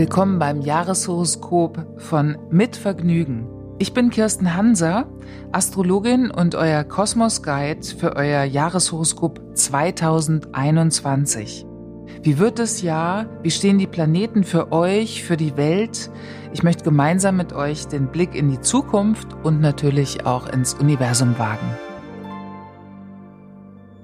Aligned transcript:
Willkommen 0.00 0.38
beim 0.38 0.62
Jahreshoroskop 0.62 1.86
von 1.98 2.38
Mit 2.48 2.74
Vergnügen. 2.74 3.46
Ich 3.78 3.92
bin 3.92 4.08
Kirsten 4.08 4.56
Hanser, 4.56 5.04
Astrologin 5.52 6.30
und 6.30 6.54
euer 6.54 6.84
Kosmos 6.84 7.42
Guide 7.42 7.86
für 7.86 8.16
euer 8.16 8.44
Jahreshoroskop 8.44 9.42
2021. 9.52 11.66
Wie 12.22 12.38
wird 12.38 12.58
das 12.58 12.80
Jahr? 12.80 13.26
Wie 13.42 13.50
stehen 13.50 13.76
die 13.76 13.86
Planeten 13.86 14.42
für 14.42 14.72
euch, 14.72 15.22
für 15.22 15.36
die 15.36 15.58
Welt? 15.58 16.10
Ich 16.54 16.62
möchte 16.62 16.84
gemeinsam 16.84 17.36
mit 17.36 17.52
euch 17.52 17.86
den 17.86 18.06
Blick 18.06 18.34
in 18.34 18.50
die 18.50 18.62
Zukunft 18.62 19.36
und 19.42 19.60
natürlich 19.60 20.24
auch 20.24 20.48
ins 20.48 20.72
Universum 20.72 21.38
wagen. 21.38 21.76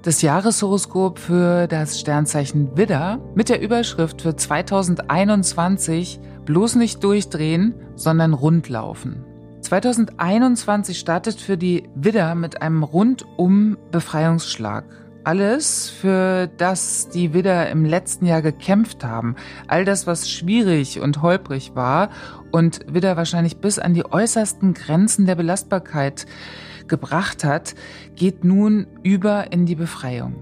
Das 0.03 0.21
Jahreshoroskop 0.21 1.19
für 1.19 1.67
das 1.67 1.99
Sternzeichen 1.99 2.77
Widder 2.77 3.19
mit 3.35 3.49
der 3.49 3.61
Überschrift 3.61 4.21
für 4.21 4.35
2021 4.35 6.19
bloß 6.45 6.75
nicht 6.75 7.03
durchdrehen, 7.03 7.73
sondern 7.95 8.33
rundlaufen. 8.33 9.25
2021 9.61 10.97
startet 10.97 11.41
für 11.41 11.57
die 11.57 11.89
Widder 11.95 12.35
mit 12.35 12.61
einem 12.61 12.83
rundum 12.83 13.77
Befreiungsschlag 13.91 14.85
alles, 15.27 15.89
für 15.89 16.47
das 16.47 17.09
die 17.09 17.33
Widder 17.33 17.69
im 17.69 17.83
letzten 17.83 18.25
Jahr 18.25 18.41
gekämpft 18.41 19.03
haben, 19.03 19.35
all 19.67 19.83
das, 19.83 20.07
was 20.07 20.29
schwierig 20.29 21.01
und 21.01 21.21
holprig 21.21 21.75
war 21.75 22.11
und 22.51 22.79
Widder 22.87 23.17
wahrscheinlich 23.17 23.57
bis 23.57 23.77
an 23.77 23.93
die 23.93 24.09
äußersten 24.09 24.73
Grenzen 24.73 25.25
der 25.25 25.35
Belastbarkeit 25.35 26.27
gebracht 26.87 27.43
hat, 27.43 27.75
geht 28.15 28.43
nun 28.43 28.87
über 29.03 29.51
in 29.51 29.65
die 29.65 29.75
Befreiung. 29.75 30.35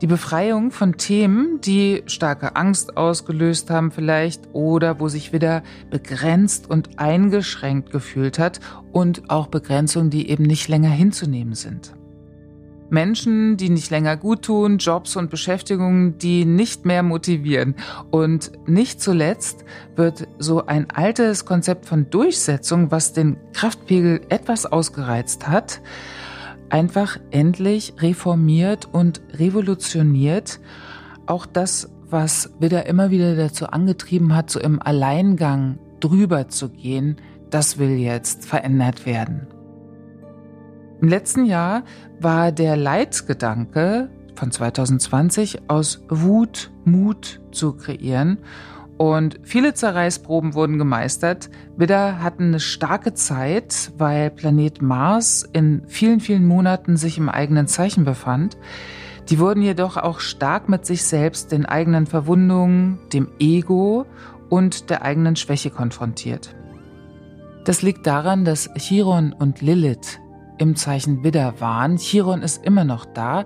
Die 0.00 0.06
Befreiung 0.06 0.70
von 0.70 0.96
Themen, 0.96 1.60
die 1.60 2.04
starke 2.06 2.54
Angst 2.54 2.96
ausgelöst 2.96 3.68
haben 3.68 3.90
vielleicht 3.90 4.42
oder 4.52 5.00
wo 5.00 5.08
sich 5.08 5.32
wieder 5.32 5.64
begrenzt 5.90 6.70
und 6.70 7.00
eingeschränkt 7.00 7.90
gefühlt 7.90 8.38
hat 8.38 8.60
und 8.92 9.28
auch 9.28 9.48
Begrenzungen, 9.48 10.10
die 10.10 10.30
eben 10.30 10.44
nicht 10.44 10.68
länger 10.68 10.90
hinzunehmen 10.90 11.54
sind. 11.54 11.97
Menschen, 12.90 13.56
die 13.56 13.70
nicht 13.70 13.90
länger 13.90 14.16
gut 14.16 14.42
tun, 14.42 14.78
Jobs 14.78 15.16
und 15.16 15.30
Beschäftigungen, 15.30 16.18
die 16.18 16.44
nicht 16.44 16.84
mehr 16.84 17.02
motivieren. 17.02 17.74
Und 18.10 18.52
nicht 18.66 19.00
zuletzt 19.00 19.64
wird 19.96 20.28
so 20.38 20.66
ein 20.66 20.90
altes 20.90 21.44
Konzept 21.44 21.86
von 21.86 22.10
Durchsetzung, 22.10 22.90
was 22.90 23.12
den 23.12 23.36
Kraftpegel 23.52 24.20
etwas 24.28 24.66
ausgereizt 24.66 25.48
hat, 25.48 25.80
einfach 26.70 27.18
endlich 27.30 27.94
reformiert 27.98 28.88
und 28.90 29.20
revolutioniert. 29.34 30.60
Auch 31.26 31.46
das, 31.46 31.90
was 32.10 32.50
wieder 32.58 32.86
immer 32.86 33.10
wieder 33.10 33.36
dazu 33.36 33.66
angetrieben 33.66 34.34
hat, 34.34 34.50
so 34.50 34.60
im 34.60 34.80
Alleingang 34.80 35.78
drüber 36.00 36.48
zu 36.48 36.70
gehen, 36.70 37.16
das 37.50 37.78
will 37.78 37.98
jetzt 37.98 38.46
verändert 38.46 39.06
werden. 39.06 39.46
Im 41.00 41.08
letzten 41.08 41.44
Jahr 41.44 41.84
war 42.20 42.50
der 42.50 42.76
Leitgedanke 42.76 44.10
von 44.34 44.50
2020 44.50 45.68
aus 45.68 46.04
Wut 46.08 46.70
Mut 46.84 47.40
zu 47.52 47.74
kreieren 47.74 48.38
und 48.98 49.38
viele 49.44 49.74
Zerreißproben 49.74 50.54
wurden 50.54 50.76
gemeistert. 50.76 51.50
Widder 51.76 52.20
hatten 52.20 52.48
eine 52.48 52.60
starke 52.60 53.14
Zeit, 53.14 53.92
weil 53.96 54.30
Planet 54.30 54.82
Mars 54.82 55.48
in 55.52 55.82
vielen, 55.86 56.18
vielen 56.18 56.46
Monaten 56.46 56.96
sich 56.96 57.16
im 57.16 57.28
eigenen 57.28 57.68
Zeichen 57.68 58.04
befand. 58.04 58.58
Die 59.28 59.38
wurden 59.38 59.62
jedoch 59.62 59.98
auch 59.98 60.18
stark 60.18 60.68
mit 60.68 60.84
sich 60.84 61.04
selbst, 61.04 61.52
den 61.52 61.64
eigenen 61.64 62.06
Verwundungen, 62.06 62.98
dem 63.12 63.28
Ego 63.38 64.04
und 64.48 64.90
der 64.90 65.02
eigenen 65.02 65.36
Schwäche 65.36 65.70
konfrontiert. 65.70 66.56
Das 67.64 67.82
liegt 67.82 68.04
daran, 68.06 68.44
dass 68.44 68.68
Chiron 68.76 69.32
und 69.32 69.60
Lilith 69.60 70.18
im 70.58 70.76
Zeichen 70.76 71.24
Widder 71.24 71.60
waren. 71.60 71.96
Chiron 71.96 72.42
ist 72.42 72.64
immer 72.64 72.84
noch 72.84 73.04
da 73.06 73.44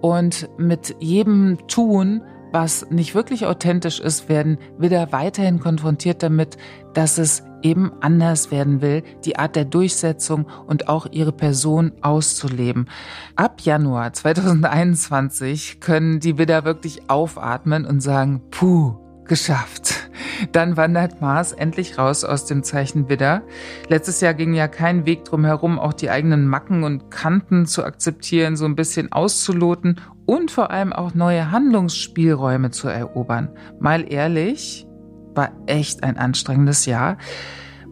und 0.00 0.48
mit 0.58 0.96
jedem 1.00 1.58
Tun, 1.68 2.22
was 2.52 2.90
nicht 2.90 3.14
wirklich 3.14 3.46
authentisch 3.46 4.00
ist, 4.00 4.28
werden 4.28 4.58
Widder 4.76 5.12
weiterhin 5.12 5.60
konfrontiert 5.60 6.22
damit, 6.22 6.56
dass 6.92 7.18
es 7.18 7.44
eben 7.62 7.92
anders 8.00 8.50
werden 8.50 8.82
will, 8.82 9.02
die 9.24 9.38
Art 9.38 9.56
der 9.56 9.64
Durchsetzung 9.64 10.46
und 10.66 10.88
auch 10.88 11.06
ihre 11.10 11.32
Person 11.32 11.92
auszuleben. 12.02 12.88
Ab 13.36 13.60
Januar 13.62 14.12
2021 14.12 15.80
können 15.80 16.20
die 16.20 16.36
Widder 16.36 16.64
wirklich 16.64 17.08
aufatmen 17.08 17.86
und 17.86 18.00
sagen, 18.00 18.42
puh, 18.50 18.96
geschafft. 19.24 20.10
Dann 20.52 20.76
wandert 20.76 21.20
Mars 21.20 21.52
endlich 21.52 21.98
raus 21.98 22.24
aus 22.24 22.44
dem 22.44 22.62
Zeichen 22.62 23.08
Widder. 23.08 23.42
Letztes 23.88 24.20
Jahr 24.20 24.34
ging 24.34 24.54
ja 24.54 24.68
kein 24.68 25.06
Weg 25.06 25.24
drum 25.24 25.44
herum, 25.44 25.78
auch 25.78 25.92
die 25.92 26.10
eigenen 26.10 26.46
Macken 26.46 26.84
und 26.84 27.10
Kanten 27.10 27.66
zu 27.66 27.84
akzeptieren, 27.84 28.56
so 28.56 28.64
ein 28.64 28.76
bisschen 28.76 29.12
auszuloten 29.12 30.00
und 30.26 30.50
vor 30.50 30.70
allem 30.70 30.92
auch 30.92 31.14
neue 31.14 31.50
Handlungsspielräume 31.50 32.70
zu 32.70 32.88
erobern. 32.88 33.50
Mal 33.80 34.10
ehrlich, 34.10 34.86
war 35.34 35.50
echt 35.66 36.04
ein 36.04 36.16
anstrengendes 36.16 36.86
Jahr. 36.86 37.18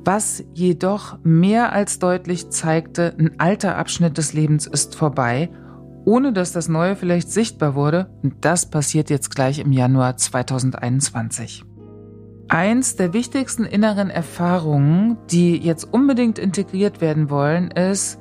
Was 0.05 0.43
jedoch 0.55 1.19
mehr 1.23 1.73
als 1.73 1.99
deutlich 1.99 2.51
zeigte, 2.51 3.15
ein 3.19 3.39
alter 3.39 3.77
Abschnitt 3.77 4.19
des 4.19 4.33
Lebens 4.33 4.67
ist 4.67 4.95
vorbei 4.95 5.51
ohne 6.05 6.33
dass 6.33 6.53
das 6.53 6.69
Neue 6.69 6.97
vielleicht 6.97 7.31
sichtbar 7.31 7.75
wurde. 7.75 8.11
Und 8.23 8.45
das 8.45 8.71
passiert 8.71 9.11
jetzt 9.11 9.35
gleich 9.35 9.59
im 9.59 9.73
Januar 9.73 10.17
2021. 10.17 11.65
Eins 12.51 12.97
der 12.97 13.13
wichtigsten 13.13 13.65
inneren 13.65 14.11
Erfahrungen, 14.11 15.17
die 15.31 15.57
jetzt 15.57 15.85
unbedingt 15.85 16.37
integriert 16.37 17.01
werden 17.01 17.31
wollen, 17.31 17.71
ist, 17.71 18.19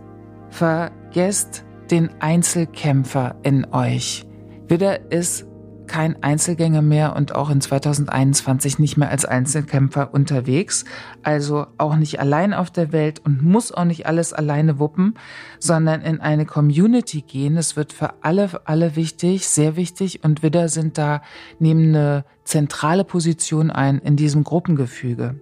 vergesst 0.51 1.65
den 1.89 2.11
Einzelkämpfer 2.19 3.37
in 3.41 3.65
euch. 3.73 4.27
Widder 4.67 5.11
ist 5.11 5.47
kein 5.89 6.23
Einzelgänger 6.23 6.81
mehr 6.81 7.15
und 7.17 7.35
auch 7.35 7.49
in 7.49 7.59
2021 7.59 8.79
nicht 8.79 8.95
mehr 8.95 9.09
als 9.09 9.25
Einzelkämpfer 9.25 10.13
unterwegs, 10.13 10.85
also 11.23 11.65
auch 11.77 11.97
nicht 11.97 12.21
allein 12.21 12.53
auf 12.53 12.71
der 12.71 12.93
Welt 12.93 13.19
und 13.25 13.41
muss 13.41 13.73
auch 13.73 13.83
nicht 13.83 14.05
alles 14.05 14.31
alleine 14.31 14.79
wuppen, 14.79 15.15
sondern 15.59 16.01
in 16.01 16.21
eine 16.21 16.45
Community 16.45 17.21
gehen. 17.21 17.57
Es 17.57 17.75
wird 17.75 17.91
für 17.91 18.13
alle, 18.21 18.61
alle 18.65 18.95
wichtig, 18.95 19.49
sehr 19.49 19.75
wichtig 19.75 20.23
und 20.23 20.43
wieder 20.43 20.69
sind 20.69 20.97
da, 20.97 21.21
nehmen 21.59 21.95
eine 21.95 22.23
zentrale 22.45 23.03
Position 23.03 23.69
ein 23.69 23.99
in 23.99 24.15
diesem 24.15 24.43
Gruppengefüge. 24.43 25.35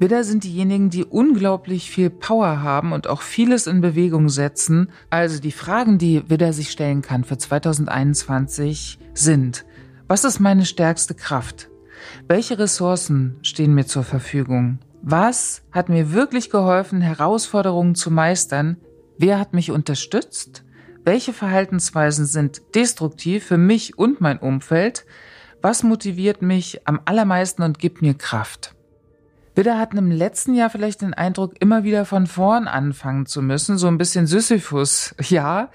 Widder 0.00 0.22
sind 0.22 0.44
diejenigen, 0.44 0.90
die 0.90 1.04
unglaublich 1.04 1.90
viel 1.90 2.08
Power 2.08 2.62
haben 2.62 2.92
und 2.92 3.08
auch 3.08 3.22
vieles 3.22 3.66
in 3.66 3.80
Bewegung 3.80 4.28
setzen. 4.28 4.90
Also 5.10 5.40
die 5.40 5.50
Fragen, 5.50 5.98
die 5.98 6.30
Widder 6.30 6.52
sich 6.52 6.70
stellen 6.70 7.02
kann 7.02 7.24
für 7.24 7.36
2021 7.36 9.00
sind, 9.12 9.64
was 10.06 10.24
ist 10.24 10.38
meine 10.38 10.64
stärkste 10.64 11.14
Kraft? 11.14 11.68
Welche 12.28 12.58
Ressourcen 12.58 13.38
stehen 13.42 13.74
mir 13.74 13.86
zur 13.86 14.04
Verfügung? 14.04 14.78
Was 15.02 15.62
hat 15.72 15.88
mir 15.88 16.12
wirklich 16.12 16.48
geholfen, 16.48 17.00
Herausforderungen 17.00 17.96
zu 17.96 18.10
meistern? 18.10 18.76
Wer 19.18 19.40
hat 19.40 19.52
mich 19.52 19.72
unterstützt? 19.72 20.64
Welche 21.04 21.32
Verhaltensweisen 21.32 22.26
sind 22.26 22.62
destruktiv 22.74 23.44
für 23.46 23.58
mich 23.58 23.98
und 23.98 24.20
mein 24.20 24.38
Umfeld? 24.38 25.06
Was 25.60 25.82
motiviert 25.82 26.40
mich 26.40 26.86
am 26.86 27.00
allermeisten 27.04 27.62
und 27.62 27.80
gibt 27.80 28.00
mir 28.00 28.14
Kraft? 28.14 28.77
Widder 29.58 29.76
hatten 29.76 29.98
im 29.98 30.12
letzten 30.12 30.54
Jahr 30.54 30.70
vielleicht 30.70 31.02
den 31.02 31.14
Eindruck, 31.14 31.54
immer 31.58 31.82
wieder 31.82 32.04
von 32.04 32.28
vorn 32.28 32.68
anfangen 32.68 33.26
zu 33.26 33.42
müssen, 33.42 33.76
so 33.76 33.88
ein 33.88 33.98
bisschen 33.98 34.28
Sisyphus, 34.28 35.16
ja. 35.20 35.70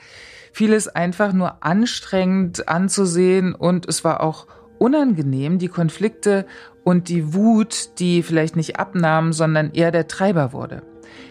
Vieles 0.53 0.87
einfach 0.87 1.33
nur 1.33 1.65
anstrengend 1.65 2.69
anzusehen 2.69 3.53
und 3.53 3.85
es 3.85 4.05
war 4.05 4.21
auch 4.21 4.47
unangenehm, 4.79 5.59
die 5.59 5.67
Konflikte 5.67 6.45
und 6.85 7.09
die 7.09 7.33
Wut, 7.33 7.99
die 7.99 8.23
vielleicht 8.23 8.55
nicht 8.55 8.79
abnahmen, 8.79 9.33
sondern 9.33 9.71
eher 9.71 9.91
der 9.91 10.07
Treiber 10.07 10.53
wurde. 10.53 10.83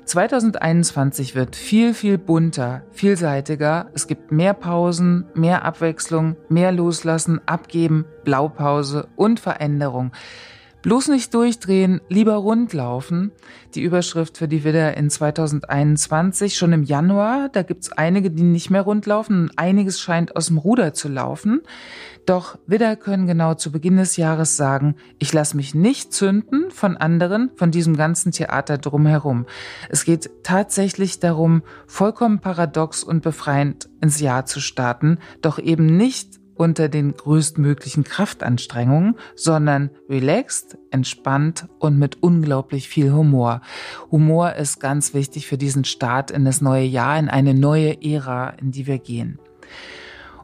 2021 0.04 1.34
wird 1.34 1.56
viel, 1.56 1.94
viel 1.94 2.18
bunter, 2.18 2.82
vielseitiger. 2.90 3.88
Es 3.94 4.06
gibt 4.06 4.30
mehr 4.30 4.52
Pausen, 4.52 5.24
mehr 5.32 5.64
Abwechslung, 5.64 6.36
mehr 6.50 6.70
Loslassen, 6.70 7.40
Abgeben, 7.46 8.04
Blaupause 8.24 9.08
und 9.16 9.40
Veränderung. 9.40 10.12
Bloß 10.82 11.08
nicht 11.08 11.32
durchdrehen, 11.32 12.00
lieber 12.08 12.34
rundlaufen. 12.34 13.30
Die 13.76 13.82
Überschrift 13.82 14.36
für 14.36 14.48
die 14.48 14.64
Widder 14.64 14.96
in 14.96 15.10
2021 15.10 16.56
schon 16.56 16.72
im 16.72 16.82
Januar. 16.82 17.48
Da 17.50 17.62
gibt's 17.62 17.92
einige, 17.92 18.32
die 18.32 18.42
nicht 18.42 18.68
mehr 18.68 18.82
rundlaufen. 18.82 19.52
Einiges 19.54 20.00
scheint 20.00 20.34
aus 20.34 20.46
dem 20.46 20.58
Ruder 20.58 20.92
zu 20.92 21.08
laufen. 21.08 21.60
Doch 22.26 22.58
Widder 22.66 22.96
können 22.96 23.28
genau 23.28 23.54
zu 23.54 23.70
Beginn 23.70 23.96
des 23.96 24.16
Jahres 24.16 24.56
sagen, 24.56 24.96
ich 25.20 25.32
lasse 25.32 25.56
mich 25.56 25.72
nicht 25.72 26.12
zünden 26.12 26.70
von 26.72 26.96
anderen, 26.96 27.50
von 27.54 27.70
diesem 27.70 27.96
ganzen 27.96 28.32
Theater 28.32 28.78
drumherum. 28.78 29.46
Es 29.88 30.04
geht 30.04 30.30
tatsächlich 30.42 31.20
darum, 31.20 31.62
vollkommen 31.86 32.40
paradox 32.40 33.04
und 33.04 33.22
befreiend 33.22 33.88
ins 34.00 34.20
Jahr 34.20 34.46
zu 34.46 34.60
starten, 34.60 35.18
doch 35.42 35.58
eben 35.60 35.86
nicht 35.86 36.41
unter 36.54 36.88
den 36.88 37.14
größtmöglichen 37.14 38.04
Kraftanstrengungen, 38.04 39.16
sondern 39.34 39.90
relaxed, 40.08 40.78
entspannt 40.90 41.66
und 41.78 41.98
mit 41.98 42.22
unglaublich 42.22 42.88
viel 42.88 43.12
Humor. 43.12 43.60
Humor 44.10 44.54
ist 44.54 44.80
ganz 44.80 45.14
wichtig 45.14 45.46
für 45.46 45.58
diesen 45.58 45.84
Start 45.84 46.30
in 46.30 46.44
das 46.44 46.60
neue 46.60 46.84
Jahr, 46.84 47.18
in 47.18 47.28
eine 47.28 47.54
neue 47.54 48.02
Ära, 48.02 48.50
in 48.50 48.70
die 48.70 48.86
wir 48.86 48.98
gehen. 48.98 49.38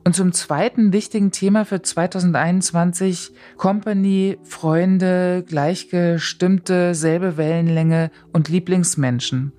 Und 0.09 0.15
zum 0.15 0.33
zweiten 0.33 0.95
wichtigen 0.95 1.33
Thema 1.33 1.67
für 1.67 1.83
2021 1.83 3.33
Company, 3.59 4.39
Freunde, 4.43 5.45
gleichgestimmte, 5.47 6.95
selbe 6.95 7.37
Wellenlänge 7.37 8.11
und 8.33 8.49
Lieblingsmenschen. 8.49 9.53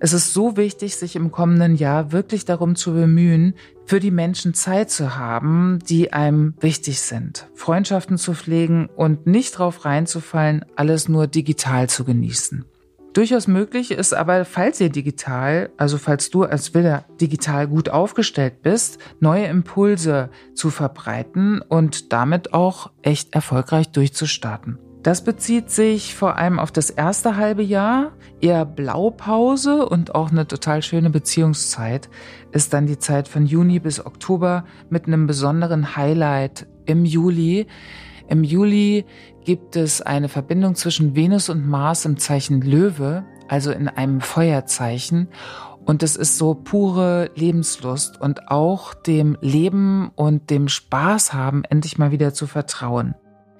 Es 0.00 0.12
ist 0.12 0.32
so 0.32 0.56
wichtig, 0.56 0.96
sich 0.96 1.14
im 1.14 1.30
kommenden 1.30 1.76
Jahr 1.76 2.10
wirklich 2.10 2.44
darum 2.44 2.74
zu 2.74 2.94
bemühen, 2.94 3.54
für 3.86 4.00
die 4.00 4.10
Menschen 4.10 4.54
Zeit 4.54 4.90
zu 4.90 5.16
haben, 5.16 5.78
die 5.88 6.12
einem 6.12 6.54
wichtig 6.58 7.00
sind, 7.00 7.46
Freundschaften 7.54 8.18
zu 8.18 8.34
pflegen 8.34 8.88
und 8.96 9.28
nicht 9.28 9.56
drauf 9.56 9.84
reinzufallen, 9.84 10.64
alles 10.74 11.08
nur 11.08 11.28
digital 11.28 11.88
zu 11.88 12.04
genießen. 12.04 12.64
Durchaus 13.12 13.46
möglich 13.46 13.90
ist 13.90 14.14
aber, 14.14 14.46
falls 14.46 14.80
ihr 14.80 14.88
digital, 14.88 15.70
also 15.76 15.98
falls 15.98 16.30
du 16.30 16.44
als 16.44 16.72
Widder 16.72 17.04
digital 17.20 17.68
gut 17.68 17.90
aufgestellt 17.90 18.62
bist, 18.62 18.98
neue 19.20 19.44
Impulse 19.46 20.30
zu 20.54 20.70
verbreiten 20.70 21.60
und 21.60 22.12
damit 22.14 22.54
auch 22.54 22.90
echt 23.02 23.34
erfolgreich 23.34 23.90
durchzustarten. 23.90 24.78
Das 25.02 25.24
bezieht 25.24 25.68
sich 25.70 26.14
vor 26.14 26.36
allem 26.36 26.60
auf 26.60 26.70
das 26.70 26.88
erste 26.88 27.36
halbe 27.36 27.62
Jahr. 27.62 28.12
Eher 28.40 28.64
Blaupause 28.64 29.84
und 29.84 30.14
auch 30.14 30.30
eine 30.30 30.46
total 30.46 30.80
schöne 30.80 31.10
Beziehungszeit 31.10 32.08
ist 32.52 32.72
dann 32.72 32.86
die 32.86 32.98
Zeit 32.98 33.26
von 33.26 33.44
Juni 33.44 33.80
bis 33.80 34.04
Oktober 34.04 34.64
mit 34.90 35.06
einem 35.06 35.26
besonderen 35.26 35.96
Highlight 35.96 36.68
im 36.86 37.04
Juli. 37.04 37.66
Im 38.28 38.44
Juli 38.44 39.04
gibt 39.44 39.76
es 39.76 40.00
eine 40.00 40.28
Verbindung 40.28 40.74
zwischen 40.74 41.14
Venus 41.14 41.48
und 41.48 41.66
Mars 41.66 42.04
im 42.04 42.18
Zeichen 42.18 42.60
Löwe, 42.60 43.24
also 43.48 43.72
in 43.72 43.88
einem 43.88 44.20
Feuerzeichen. 44.20 45.28
Und 45.84 46.02
es 46.02 46.16
ist 46.16 46.38
so 46.38 46.54
pure 46.54 47.30
Lebenslust 47.34 48.20
und 48.20 48.48
auch 48.48 48.94
dem 48.94 49.36
Leben 49.40 50.10
und 50.14 50.50
dem 50.50 50.68
Spaß 50.68 51.32
haben, 51.32 51.64
endlich 51.64 51.98
mal 51.98 52.12
wieder 52.12 52.32
zu 52.32 52.46
vertrauen. 52.46 53.14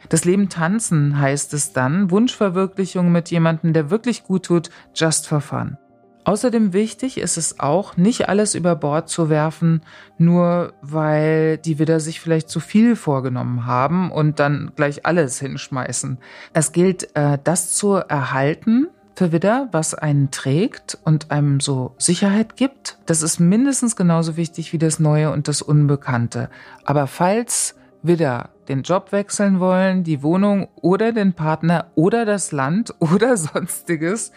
Das 0.09 0.25
Leben 0.25 0.49
tanzen 0.49 1.19
heißt 1.19 1.55
es 1.55 1.73
dann, 1.73 2.11
Wunschverwirklichung 2.11 3.11
mit 3.11 3.31
jemandem, 3.31 3.73
der 3.73 3.91
wirklich 3.91 4.25
gut 4.25 4.45
tut, 4.47 4.71
just 4.95 5.27
for 5.27 5.41
fun. 5.41 5.77
Außerdem 6.25 6.73
wichtig 6.73 7.19
ist 7.19 7.37
es 7.37 7.59
auch, 7.59 7.97
nicht 7.97 8.29
alles 8.29 8.55
über 8.55 8.77
Bord 8.77 9.09
zu 9.09 9.29
werfen, 9.29 9.83
nur 10.19 10.73
weil 10.81 11.59
die 11.59 11.79
Widder 11.79 11.99
sich 11.99 12.21
vielleicht 12.21 12.49
zu 12.49 12.61
viel 12.61 12.95
vorgenommen 12.95 13.67
haben 13.67 14.11
und 14.11 14.39
dann 14.39 14.73
gleich 14.77 15.05
alles 15.05 15.41
hinschmeißen. 15.41 16.19
Es 16.53 16.73
gilt, 16.73 17.15
äh, 17.17 17.39
das 17.43 17.75
zu 17.75 17.95
erhalten 17.95 18.89
für 19.15 19.33
Widder, 19.33 19.69
was 19.73 19.95
einen 19.95 20.31
trägt 20.31 20.99
und 21.05 21.31
einem 21.31 21.61
so 21.61 21.95
Sicherheit 21.99 22.57
gibt. 22.57 22.99
Das 23.07 23.23
ist 23.23 23.41
mindestens 23.41 23.97
genauso 23.97 24.37
wichtig 24.37 24.73
wie 24.73 24.79
das 24.79 25.01
Neue 25.01 25.31
und 25.33 25.49
das 25.49 25.61
Unbekannte. 25.61 26.51
Aber 26.85 27.07
falls 27.07 27.75
Widder 28.03 28.51
den 28.69 28.83
Job 28.83 29.13
wechseln 29.13 29.61
wollen, 29.61 30.05
die 30.05 30.23
Wohnung 30.23 30.69
oder 30.77 31.13
den 31.13 31.35
Partner 31.35 31.87
oder 31.95 32.25
das 32.25 32.53
Land 32.53 32.95
oder 33.01 33.37
sonstiges, 33.37 34.33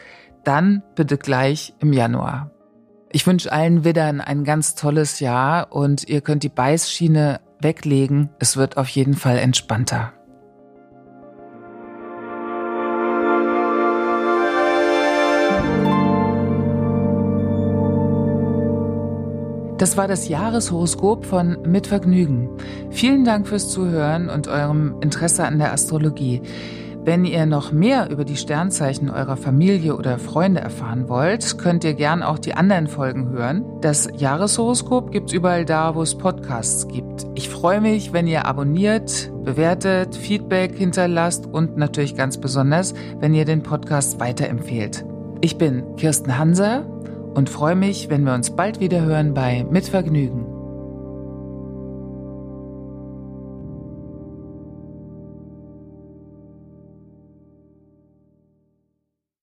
dann 0.47 0.83
bitte 0.95 1.17
gleich 1.17 1.73
im 1.79 1.93
Januar. 1.93 2.51
Ich 3.11 3.25
wünsche 3.25 3.51
allen 3.51 3.83
Widdern 3.83 4.21
ein 4.21 4.43
ganz 4.43 4.75
tolles 4.75 5.19
Jahr 5.19 5.71
und 5.71 6.07
ihr 6.07 6.21
könnt 6.21 6.43
die 6.43 6.49
Beißschiene 6.49 7.39
weglegen. 7.59 8.29
Es 8.39 8.57
wird 8.57 8.77
auf 8.77 8.87
jeden 8.89 9.13
Fall 9.13 9.37
entspannter. 9.37 10.13
Das 19.77 19.97
war 19.97 20.07
das 20.07 20.29
Jahreshoroskop 20.29 21.25
von 21.25 21.57
Mit 21.63 21.87
Vergnügen. 21.87 22.49
Vielen 22.91 23.25
Dank 23.25 23.45
fürs 23.45 23.69
Zuhören 23.69 24.29
und 24.29 24.47
eurem 24.47 24.95
Interesse 25.01 25.45
an 25.45 25.57
der 25.57 25.73
Astrologie. 25.73 26.41
Wenn 27.05 27.23
ihr 27.23 27.45
noch 27.45 27.71
mehr 27.71 28.09
über 28.09 28.25
die 28.25 28.35
Sternzeichen 28.35 29.11
eurer 29.11 29.37
Familie 29.37 29.95
oder 29.95 30.17
Freunde 30.17 30.61
erfahren 30.61 31.07
wollt, 31.07 31.59
könnt 31.59 31.83
ihr 31.83 31.93
gern 31.93 32.23
auch 32.23 32.39
die 32.39 32.55
anderen 32.55 32.87
Folgen 32.87 33.29
hören. 33.29 33.63
Das 33.81 34.09
Jahreshoroskop 34.17 35.11
gibt's 35.11 35.31
überall 35.31 35.65
da, 35.65 35.93
wo 35.93 36.01
es 36.01 36.17
Podcasts 36.17 36.87
gibt. 36.87 37.27
Ich 37.35 37.47
freue 37.47 37.79
mich, 37.79 38.11
wenn 38.11 38.25
ihr 38.25 38.47
abonniert, 38.47 39.31
bewertet, 39.43 40.15
Feedback 40.15 40.75
hinterlasst 40.75 41.45
und 41.45 41.77
natürlich 41.77 42.15
ganz 42.15 42.39
besonders, 42.39 42.95
wenn 43.19 43.35
ihr 43.35 43.45
den 43.45 43.61
Podcast 43.61 44.19
weiterempfehlt. 44.19 45.05
Ich 45.41 45.59
bin 45.59 45.83
Kirsten 45.97 46.39
Hanser 46.39 46.87
und 47.35 47.51
freue 47.51 47.75
mich, 47.75 48.09
wenn 48.09 48.23
wir 48.23 48.33
uns 48.33 48.49
bald 48.49 48.79
wieder 48.79 49.01
hören 49.01 49.35
bei 49.35 49.63
Mit 49.69 49.85
Vergnügen. 49.85 50.44